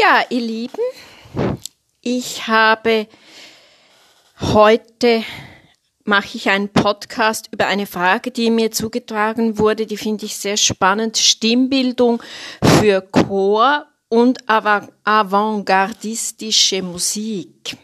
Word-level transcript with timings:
Ja, 0.00 0.24
ihr 0.30 0.42
Lieben, 0.42 0.80
ich 2.02 2.46
habe 2.46 3.08
heute 4.40 5.24
mache 6.04 6.36
ich 6.36 6.50
einen 6.50 6.68
Podcast 6.68 7.48
über 7.50 7.66
eine 7.66 7.86
Frage, 7.86 8.30
die 8.30 8.50
mir 8.50 8.70
zugetragen 8.70 9.58
wurde, 9.58 9.86
die 9.86 9.96
finde 9.96 10.26
ich 10.26 10.36
sehr 10.36 10.56
spannend. 10.56 11.18
Stimmbildung 11.18 12.22
für 12.62 13.00
Chor 13.00 13.86
und 14.08 14.48
avantgardistische 14.48 16.80
Musik. 16.82 17.76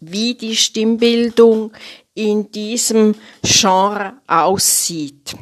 Wie 0.00 0.34
die 0.34 0.56
Stimmbildung 0.56 1.72
in 2.14 2.50
diesem 2.50 3.14
Genre 3.42 4.14
aussieht. 4.26 5.36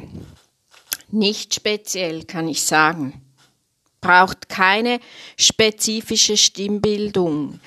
Nicht 1.09 1.55
speziell, 1.55 2.25
kann 2.25 2.47
ich 2.47 2.61
sagen. 2.61 3.30
Braucht 4.01 4.49
keine 4.49 4.99
spezifische 5.37 6.35
Stimmbildung. 6.35 7.59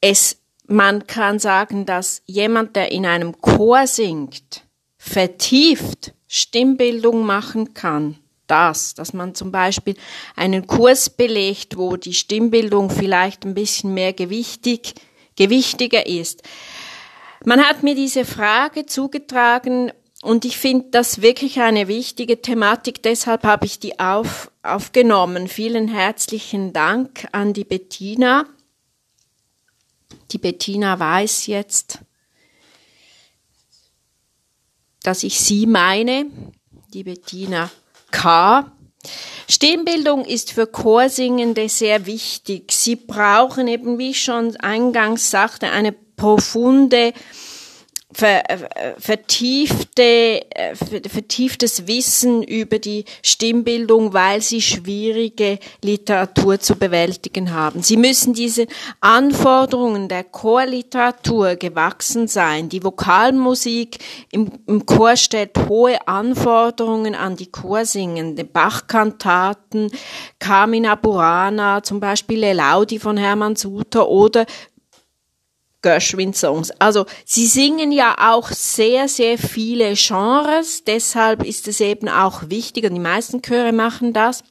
Es, 0.00 0.38
man 0.66 1.06
kann 1.06 1.38
sagen, 1.38 1.86
dass 1.86 2.22
jemand, 2.26 2.76
der 2.76 2.92
in 2.92 3.04
einem 3.04 3.40
Chor 3.40 3.86
singt, 3.86 4.62
vertieft 4.96 6.14
Stimmbildung 6.28 7.26
machen 7.26 7.74
kann. 7.74 8.16
Das, 8.46 8.94
dass 8.94 9.12
man 9.12 9.34
zum 9.34 9.50
Beispiel 9.50 9.96
einen 10.36 10.66
Kurs 10.66 11.10
belegt, 11.10 11.76
wo 11.76 11.96
die 11.96 12.14
Stimmbildung 12.14 12.90
vielleicht 12.90 13.44
ein 13.44 13.54
bisschen 13.54 13.94
mehr 13.94 14.12
gewichtig, 14.12 14.94
gewichtiger 15.36 16.06
ist. 16.06 16.42
Man 17.44 17.62
hat 17.62 17.82
mir 17.82 17.94
diese 17.94 18.24
Frage 18.24 18.86
zugetragen, 18.86 19.92
und 20.22 20.44
ich 20.44 20.56
finde 20.56 20.86
das 20.92 21.20
wirklich 21.20 21.60
eine 21.60 21.88
wichtige 21.88 22.40
Thematik, 22.40 23.02
deshalb 23.02 23.42
habe 23.42 23.66
ich 23.66 23.80
die 23.80 23.98
auf, 23.98 24.52
aufgenommen. 24.62 25.48
Vielen 25.48 25.88
herzlichen 25.88 26.72
Dank 26.72 27.26
an 27.32 27.52
die 27.52 27.64
Bettina. 27.64 28.46
Die 30.30 30.38
Bettina 30.38 31.00
weiß 31.00 31.48
jetzt, 31.48 31.98
dass 35.02 35.24
ich 35.24 35.40
sie 35.40 35.66
meine, 35.66 36.26
die 36.94 37.02
Bettina 37.02 37.68
K. 38.12 38.70
Stimmbildung 39.48 40.24
ist 40.24 40.52
für 40.52 40.68
Chorsingende 40.68 41.68
sehr 41.68 42.06
wichtig. 42.06 42.70
Sie 42.70 42.94
brauchen 42.94 43.66
eben, 43.66 43.98
wie 43.98 44.10
ich 44.10 44.22
schon 44.22 44.54
eingangs 44.58 45.32
sagte, 45.32 45.70
eine 45.70 45.90
profunde 45.90 47.12
ver, 48.12 48.50
äh, 48.50 48.58
vertiefte, 48.98 50.44
äh, 50.50 50.74
vertieftes 50.74 51.86
Wissen 51.86 52.42
über 52.42 52.78
die 52.78 53.04
Stimmbildung, 53.22 54.12
weil 54.12 54.40
sie 54.40 54.60
schwierige 54.60 55.58
Literatur 55.82 56.60
zu 56.60 56.76
bewältigen 56.76 57.52
haben. 57.52 57.82
Sie 57.82 57.96
müssen 57.96 58.34
diese 58.34 58.66
Anforderungen 59.00 60.08
der 60.08 60.24
Chorliteratur 60.24 61.56
gewachsen 61.56 62.28
sein. 62.28 62.68
Die 62.68 62.84
Vokalmusik 62.84 63.98
im, 64.30 64.50
im 64.66 64.86
Chor 64.86 65.16
stellt 65.16 65.52
hohe 65.68 66.06
Anforderungen 66.06 67.14
an 67.14 67.36
die 67.36 67.50
Chorsingende. 67.50 68.44
Bachkantaten, 68.44 69.90
Carmina 70.38 70.94
Burana, 70.94 71.82
zum 71.82 72.00
Beispiel 72.00 72.42
Elaudi 72.42 72.98
von 72.98 73.16
Hermann 73.16 73.56
Suter 73.56 74.08
oder 74.08 74.46
Gershwin-Songs. 75.82 76.70
Also 76.78 77.06
sie 77.24 77.46
singen 77.46 77.92
ja 77.92 78.16
auch 78.32 78.48
sehr, 78.50 79.08
sehr 79.08 79.38
viele 79.38 79.94
Genres, 79.94 80.84
deshalb 80.84 81.44
ist 81.44 81.68
es 81.68 81.80
eben 81.80 82.08
auch 82.08 82.48
wichtig, 82.48 82.84
und 82.84 82.94
die 82.94 83.00
meisten 83.00 83.42
Chöre 83.42 83.72
machen 83.72 84.12
das, 84.12 84.44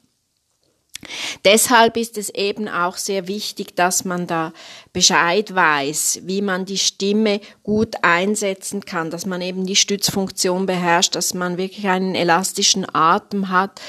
Deshalb 1.45 1.97
ist 1.97 2.17
es 2.17 2.29
eben 2.29 2.67
auch 2.67 2.95
sehr 2.95 3.27
wichtig, 3.27 3.75
dass 3.75 4.05
man 4.05 4.27
da 4.27 4.53
Bescheid 4.93 5.53
weiß, 5.53 6.21
wie 6.23 6.41
man 6.41 6.65
die 6.65 6.77
Stimme 6.77 7.41
gut 7.63 7.95
einsetzen 8.03 8.85
kann, 8.85 9.09
dass 9.09 9.25
man 9.25 9.41
eben 9.41 9.65
die 9.65 9.75
Stützfunktion 9.75 10.67
beherrscht, 10.67 11.15
dass 11.15 11.33
man 11.33 11.57
wirklich 11.57 11.87
einen 11.87 12.13
elastischen 12.13 12.85
Atem 12.93 13.49
hat, 13.49 13.81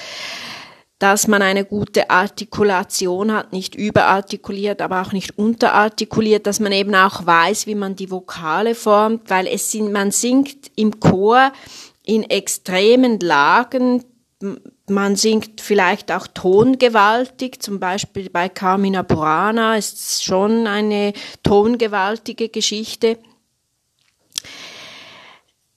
dass 1.02 1.26
man 1.26 1.42
eine 1.42 1.64
gute 1.64 2.10
Artikulation 2.10 3.32
hat, 3.32 3.52
nicht 3.52 3.74
überartikuliert, 3.74 4.80
aber 4.80 5.02
auch 5.02 5.10
nicht 5.10 5.36
unterartikuliert, 5.36 6.46
dass 6.46 6.60
man 6.60 6.70
eben 6.70 6.94
auch 6.94 7.26
weiß, 7.26 7.66
wie 7.66 7.74
man 7.74 7.96
die 7.96 8.12
Vokale 8.12 8.76
formt, 8.76 9.28
weil 9.28 9.48
es 9.48 9.72
sind, 9.72 9.90
man 9.90 10.12
singt 10.12 10.70
im 10.76 11.00
Chor 11.00 11.52
in 12.04 12.22
extremen 12.22 13.18
Lagen, 13.18 14.04
man 14.88 15.16
singt 15.16 15.60
vielleicht 15.60 16.12
auch 16.12 16.28
tongewaltig, 16.28 17.60
zum 17.60 17.80
Beispiel 17.80 18.30
bei 18.30 18.48
Carmina 18.48 19.02
Burana 19.02 19.76
ist 19.76 19.98
es 19.98 20.22
schon 20.22 20.68
eine 20.68 21.14
tongewaltige 21.42 22.48
Geschichte. 22.48 23.18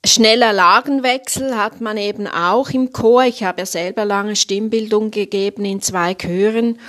Schneller 0.05 0.53
Lagenwechsel 0.53 1.57
hat 1.57 1.81
man 1.81 1.97
eben 1.97 2.27
auch 2.27 2.69
im 2.69 2.91
Chor. 2.93 3.23
Ich 3.23 3.43
habe 3.43 3.61
ja 3.61 3.65
selber 3.65 4.05
lange 4.05 4.35
Stimmbildung 4.35 5.11
gegeben 5.11 5.65
in 5.65 5.81
zwei 5.81 6.13
Chören. 6.13 6.79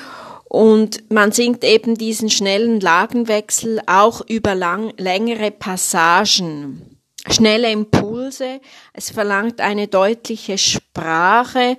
Und 0.44 1.10
man 1.10 1.32
singt 1.32 1.64
eben 1.64 1.96
diesen 1.96 2.30
schnellen 2.30 2.80
Lagenwechsel 2.80 3.80
auch 3.86 4.20
über 4.28 4.54
lang, 4.54 4.92
längere 4.96 5.50
Passagen. 5.50 6.98
Schnelle 7.28 7.70
Impulse. 7.70 8.60
Es 8.92 9.10
verlangt 9.10 9.60
eine 9.60 9.88
deutliche 9.88 10.58
Sprache. 10.58 11.76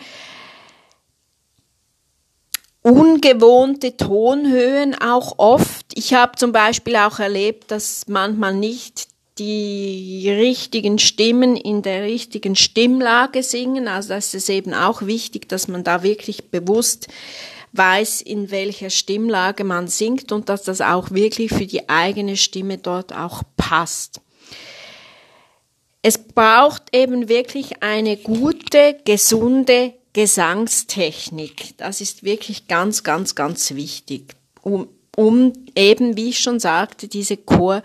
Ungewohnte 2.82 3.96
Tonhöhen 3.96 4.96
auch 5.00 5.40
oft. 5.40 5.86
Ich 5.94 6.14
habe 6.14 6.36
zum 6.36 6.52
Beispiel 6.52 6.96
auch 6.96 7.20
erlebt, 7.20 7.72
dass 7.72 8.06
manchmal 8.08 8.54
nicht 8.54 9.08
die 9.40 10.30
richtigen 10.30 11.00
Stimmen 11.00 11.56
in 11.56 11.82
der 11.82 12.04
richtigen 12.04 12.56
Stimmlage 12.56 13.44
singen. 13.44 13.88
Also 13.88 14.10
das 14.10 14.34
ist 14.34 14.50
eben 14.50 14.74
auch 14.74 15.02
wichtig, 15.04 15.48
dass 15.50 15.68
man 15.68 15.84
da 15.84 16.04
wirklich 16.04 16.50
bewusst 16.50 17.08
weiß, 17.74 18.22
in 18.22 18.52
welcher 18.52 18.90
Stimmlage 18.90 19.64
man 19.64 19.88
singt 19.88 20.32
und 20.32 20.50
dass 20.50 20.64
das 20.64 20.82
auch 20.82 21.12
wirklich 21.12 21.52
für 21.52 21.66
die 21.66 21.90
eigene 21.90 22.38
Stimme 22.38 22.78
dort 22.78 23.14
auch 23.14 23.44
passt. 23.56 24.22
Es 26.02 26.18
braucht 26.18 26.96
eben 26.96 27.28
wirklich 27.28 27.84
eine 27.84 28.18
gute, 28.18 28.98
gesunde 29.04 29.94
Gesangstechnik. 30.14 31.78
Das 31.78 32.02
ist 32.02 32.24
wirklich 32.24 32.68
ganz, 32.68 33.04
ganz, 33.04 33.36
ganz 33.36 33.76
wichtig, 33.76 34.36
um, 34.62 34.88
um 35.16 35.54
eben, 35.76 36.16
wie 36.16 36.30
ich 36.30 36.40
schon 36.40 36.60
sagte, 36.60 37.08
diese 37.08 37.38
Chor 37.38 37.84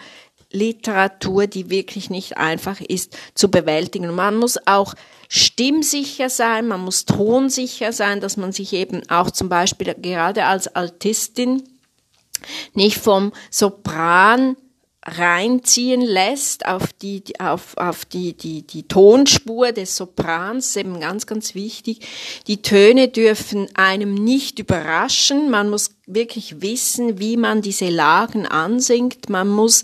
Literatur, 0.52 1.46
die 1.46 1.70
wirklich 1.70 2.10
nicht 2.10 2.36
einfach 2.36 2.80
ist 2.80 3.16
zu 3.34 3.50
bewältigen. 3.50 4.08
Und 4.08 4.16
man 4.16 4.36
muss 4.36 4.58
auch 4.66 4.94
stimmsicher 5.28 6.28
sein, 6.28 6.68
man 6.68 6.80
muss 6.80 7.04
tonsicher 7.04 7.92
sein, 7.92 8.20
dass 8.20 8.36
man 8.36 8.52
sich 8.52 8.72
eben 8.72 9.02
auch 9.08 9.30
zum 9.30 9.48
Beispiel 9.48 9.94
gerade 9.94 10.44
als 10.44 10.68
Altistin 10.68 11.62
nicht 12.74 12.98
vom 12.98 13.32
Sopran 13.50 14.56
reinziehen 15.04 16.00
lässt 16.00 16.64
auf 16.66 16.92
die, 16.92 17.22
auf, 17.40 17.76
auf 17.76 18.04
die, 18.04 18.34
die, 18.34 18.62
die 18.62 18.84
Tonspur 18.84 19.72
des 19.72 19.96
Soprans, 19.96 20.76
eben 20.76 21.00
ganz, 21.00 21.26
ganz 21.26 21.56
wichtig. 21.56 22.06
Die 22.46 22.62
Töne 22.62 23.08
dürfen 23.08 23.68
einem 23.74 24.14
nicht 24.14 24.60
überraschen. 24.60 25.50
Man 25.50 25.70
muss 25.70 25.96
wirklich 26.06 26.62
wissen, 26.62 27.18
wie 27.18 27.36
man 27.36 27.62
diese 27.62 27.88
Lagen 27.88 28.46
ansingt. 28.46 29.28
Man 29.28 29.48
muss 29.48 29.82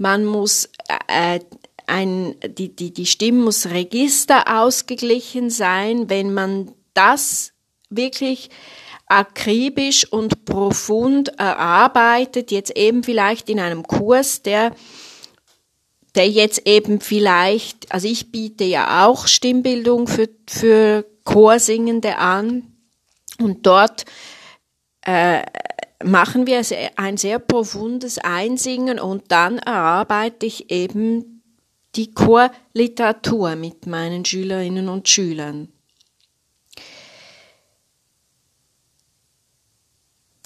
man 0.00 0.24
muss 0.24 0.70
äh, 1.08 1.40
ein, 1.86 2.34
die, 2.46 2.74
die, 2.74 2.90
die 2.92 3.04
Stimme 3.04 3.44
muss 3.44 3.66
Register 3.66 4.62
ausgeglichen 4.62 5.50
sein. 5.50 6.08
Wenn 6.08 6.32
man 6.32 6.72
das 6.94 7.52
wirklich 7.90 8.48
akribisch 9.06 10.10
und 10.10 10.46
profund 10.46 11.28
erarbeitet, 11.38 12.50
jetzt 12.50 12.76
eben 12.76 13.04
vielleicht 13.04 13.50
in 13.50 13.60
einem 13.60 13.82
Kurs, 13.82 14.42
der 14.42 14.72
der 16.16 16.28
jetzt 16.28 16.66
eben 16.66 17.00
vielleicht, 17.00 17.92
also 17.92 18.08
ich 18.08 18.32
biete 18.32 18.64
ja 18.64 19.06
auch 19.06 19.28
Stimmbildung 19.28 20.08
für, 20.08 20.28
für 20.48 21.06
Chorsingende 21.22 22.16
an 22.16 22.72
und 23.38 23.64
dort 23.64 24.06
äh, 25.02 25.42
machen 26.04 26.46
wir 26.46 26.62
ein 26.96 27.16
sehr 27.16 27.38
profundes 27.38 28.18
Einsingen 28.18 28.98
und 28.98 29.30
dann 29.32 29.58
erarbeite 29.58 30.46
ich 30.46 30.70
eben 30.70 31.42
die 31.96 32.12
Chorliteratur 32.12 33.56
mit 33.56 33.86
meinen 33.86 34.24
Schülerinnen 34.24 34.88
und 34.88 35.08
Schülern. 35.08 35.68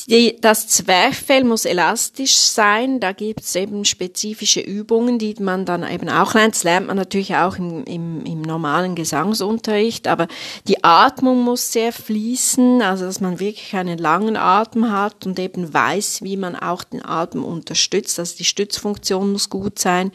Die, 0.06 0.36
das 0.38 0.68
Zwerchfell 0.68 1.44
muss 1.44 1.64
elastisch 1.64 2.36
sein. 2.36 3.00
Da 3.00 3.12
gibt 3.12 3.40
es 3.40 3.54
eben 3.54 3.86
spezifische 3.86 4.60
Übungen, 4.60 5.18
die 5.18 5.34
man 5.40 5.64
dann 5.64 5.88
eben 5.88 6.10
auch 6.10 6.34
lernt. 6.34 6.54
Das 6.54 6.64
lernt 6.64 6.88
man 6.88 6.96
natürlich 6.96 7.34
auch 7.36 7.56
im, 7.56 7.84
im, 7.84 8.26
im 8.26 8.42
normalen 8.42 8.96
Gesangsunterricht. 8.96 10.06
Aber 10.06 10.28
die 10.68 10.84
Atmung 10.84 11.42
muss 11.42 11.72
sehr 11.72 11.90
fließen, 11.92 12.82
also 12.82 13.06
dass 13.06 13.22
man 13.22 13.40
wirklich 13.40 13.74
einen 13.74 13.96
langen 13.96 14.36
Atem 14.36 14.92
hat 14.92 15.24
und 15.24 15.38
eben 15.38 15.72
weiß, 15.72 16.20
wie 16.22 16.36
man 16.36 16.54
auch 16.54 16.84
den 16.84 17.02
Atem 17.02 17.42
unterstützt. 17.42 18.18
Also 18.18 18.36
die 18.36 18.44
Stützfunktion 18.44 19.32
muss 19.32 19.48
gut 19.48 19.78
sein. 19.78 20.12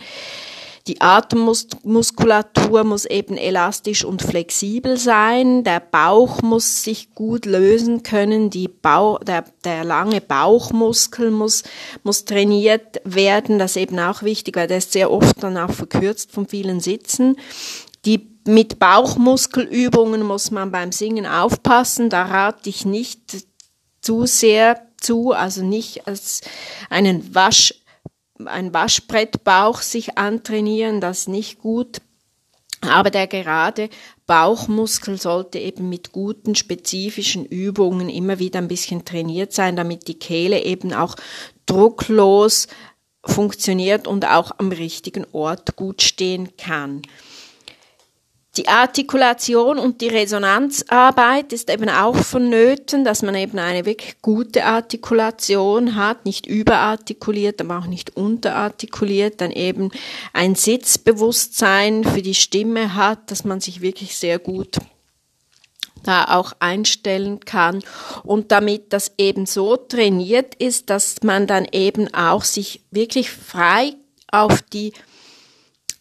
Die 0.90 1.02
Atemmuskulatur 1.02 2.84
muss 2.84 3.06
eben 3.06 3.38
elastisch 3.38 4.04
und 4.04 4.24
flexibel 4.24 4.98
sein. 4.98 5.64
Der 5.64 5.80
Bauch 5.80 6.42
muss 6.42 6.84
sich 6.84 7.14
gut 7.14 7.46
lösen 7.46 8.02
können. 8.02 8.50
Die 8.50 8.68
Bauch, 8.68 9.20
der, 9.20 9.46
der 9.64 9.84
lange 9.84 10.20
Bauchmuskel 10.20 11.30
muss, 11.30 11.62
muss 12.02 12.26
trainiert 12.26 13.02
werden. 13.04 13.60
Das 13.60 13.76
ist 13.76 13.84
eben 13.84 14.00
auch 14.00 14.24
wichtig, 14.24 14.56
weil 14.56 14.66
der 14.66 14.80
ist 14.80 14.94
sehr 14.94 15.12
oft 15.12 15.44
dann 15.44 15.58
auch 15.58 15.74
verkürzt 15.74 16.32
von 16.32 16.48
vielen 16.48 16.80
Sitzen. 16.80 17.36
Die 18.06 18.28
mit 18.48 18.80
Bauchmuskelübungen 18.80 20.24
muss 20.24 20.50
man 20.50 20.72
beim 20.72 20.92
Singen 20.92 21.28
aufpassen. 21.28 22.10
Da 22.10 22.24
rate 22.24 22.68
ich 22.68 22.84
nicht 22.84 23.46
zu 24.02 24.26
sehr 24.26 24.82
zu, 25.00 25.34
also 25.34 25.64
nicht 25.64 26.08
als 26.08 26.42
einen 26.90 27.34
Wasch 27.36 27.76
ein 28.46 28.74
Waschbrettbauch 28.74 29.82
sich 29.82 30.18
antrainieren, 30.18 31.02
das 31.02 31.28
nicht 31.28 31.60
gut. 31.60 32.02
Aber 32.82 33.10
der 33.10 33.28
gerade 33.28 33.90
Bauchmuskel 34.26 35.20
sollte 35.20 35.60
eben 35.60 35.90
mit 35.90 36.14
guten 36.14 36.56
spezifischen 36.56 37.46
Übungen 37.46 38.10
immer 38.10 38.40
wieder 38.40 38.60
ein 38.60 38.70
bisschen 38.70 39.04
trainiert 39.04 39.52
sein, 39.52 39.76
damit 39.76 40.08
die 40.08 40.18
Kehle 40.18 40.64
eben 40.64 40.94
auch 40.94 41.16
drucklos 41.66 42.68
funktioniert 43.26 44.08
und 44.08 44.26
auch 44.26 44.52
am 44.58 44.72
richtigen 44.72 45.26
Ort 45.34 45.76
gut 45.76 46.02
stehen 46.02 46.56
kann. 46.56 47.02
Die 48.58 48.68
Artikulation 48.68 49.78
und 49.78 50.02
die 50.02 50.08
Resonanzarbeit 50.08 51.54
ist 51.54 51.70
eben 51.70 51.88
auch 51.88 52.16
vonnöten, 52.16 53.06
dass 53.06 53.22
man 53.22 53.36
eben 53.36 53.60
eine 53.60 53.86
wirklich 53.86 54.22
gute 54.24 54.66
Artikulation 54.66 55.96
hat, 55.96 56.26
nicht 56.26 56.48
überartikuliert, 56.48 57.62
aber 57.62 57.78
auch 57.78 57.86
nicht 57.86 58.18
unterartikuliert, 58.18 59.40
dann 59.40 59.52
eben 59.52 59.92
ein 60.34 60.56
Sitzbewusstsein 60.56 62.04
für 62.04 62.24
die 62.24 62.34
Stimme 62.34 62.96
hat, 62.96 63.30
dass 63.30 63.44
man 63.44 63.62
sich 63.62 63.82
wirklich 63.82 64.18
sehr 64.18 64.40
gut 64.40 64.78
da 66.04 66.26
auch 66.26 66.54
einstellen 66.60 67.42
kann. 67.42 67.84
Und 68.24 68.52
damit 68.52 68.94
das 68.94 69.12
eben 69.18 69.46
so 69.46 69.76
trainiert 69.76 70.56
ist, 70.56 70.90
dass 70.90 71.22
man 71.24 71.46
dann 71.46 71.68
eben 71.72 72.14
auch 72.14 72.44
sich 72.44 72.82
wirklich 72.90 73.30
frei 73.30 73.94
auf 74.32 74.62
die 74.62 74.94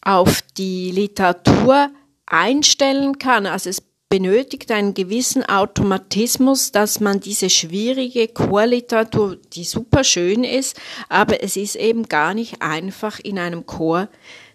auf 0.00 0.40
die 0.56 0.90
Literatur 0.92 1.90
einstellen 2.30 3.18
kann. 3.18 3.46
Also 3.46 3.70
es 3.70 3.82
benötigt 4.08 4.70
einen 4.70 4.94
gewissen 4.94 5.44
Automatismus, 5.44 6.72
dass 6.72 7.00
man 7.00 7.20
diese 7.20 7.50
schwierige 7.50 8.28
Chorliteratur, 8.28 9.36
die 9.52 9.64
super 9.64 10.02
schön 10.02 10.44
ist, 10.44 10.80
aber 11.08 11.42
es 11.42 11.56
ist 11.56 11.76
eben 11.76 12.04
gar 12.04 12.34
nicht 12.34 12.62
einfach 12.62 13.20
in 13.20 13.38
einem 13.38 13.66
Chor 13.66 14.08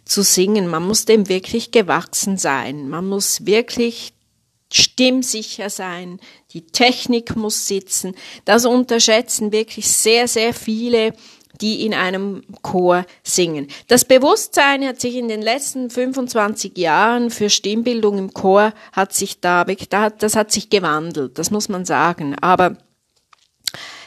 zu 0.06 0.24
singen. 0.24 0.68
Man 0.68 0.84
muss 0.84 1.06
dem 1.06 1.30
wirklich 1.30 1.72
gewachsen 1.72 2.38
sein. 2.38 2.90
Man 2.90 3.08
muss 3.08 3.46
wirklich 3.46 4.14
stimmsicher 4.72 5.70
sein. 5.70 6.20
Die 6.52 6.66
Technik 6.66 7.36
muss 7.36 7.68
sitzen. 7.68 8.16
Das 8.44 8.66
unterschätzen 8.66 9.52
wirklich 9.52 9.88
sehr, 9.88 10.28
sehr 10.28 10.54
viele 10.54 11.14
die 11.62 11.86
in 11.86 11.94
einem 11.94 12.44
Chor 12.62 13.06
singen. 13.24 13.68
Das 13.88 14.06
Bewusstsein 14.06 14.86
hat 14.86 15.00
sich 15.00 15.16
in 15.16 15.28
den 15.28 15.42
letzten 15.42 15.90
25 15.90 16.78
Jahren 16.78 17.30
für 17.30 17.50
Stimmbildung 17.50 18.18
im 18.18 18.34
Chor 18.34 18.74
hat 18.92 19.14
sich 19.14 19.40
da, 19.40 19.64
das 19.64 20.36
hat 20.36 20.52
sich 20.52 20.70
gewandelt, 20.70 21.38
das 21.38 21.52
muss 21.52 21.70
man 21.70 21.86
sagen. 21.86 22.36
Aber 22.40 22.78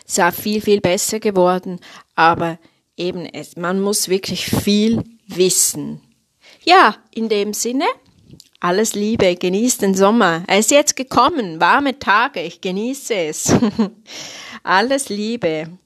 es 0.06 0.18
ist 0.18 0.40
viel, 0.40 0.60
viel 0.60 0.80
besser 0.80 1.20
geworden. 1.20 1.80
Aber 2.14 2.58
eben, 2.96 3.26
es, 3.26 3.56
man 3.56 3.80
muss 3.80 4.08
wirklich 4.08 4.46
viel 4.46 5.02
wissen. 5.26 6.00
Ja, 6.62 6.96
in 7.14 7.28
dem 7.28 7.54
Sinne, 7.54 7.86
alles 8.60 8.94
Liebe, 8.94 9.36
genießt 9.36 9.82
den 9.82 9.94
Sommer. 9.94 10.44
Er 10.46 10.58
ist 10.58 10.70
jetzt 10.70 10.96
gekommen, 10.96 11.60
warme 11.60 11.98
Tage, 11.98 12.42
ich 12.42 12.60
genieße 12.60 13.14
es. 13.14 13.52
alles 14.62 15.08
Liebe. 15.08 15.78